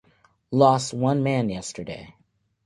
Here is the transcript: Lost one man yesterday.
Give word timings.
Lost 0.49 0.95
one 0.95 1.21
man 1.21 1.47
yesterday. 1.47 2.15